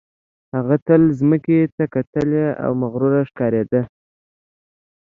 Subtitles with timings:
[0.55, 3.81] هغه تل ځمکې ته کتلې او مغروره ښکارېده